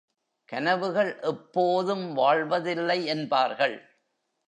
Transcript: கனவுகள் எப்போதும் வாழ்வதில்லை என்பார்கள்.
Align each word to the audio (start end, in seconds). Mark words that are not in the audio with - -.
கனவுகள் 0.49 1.19
எப்போதும் 1.21 2.13
வாழ்வதில்லை 2.13 3.05
என்பார்கள். 3.05 3.77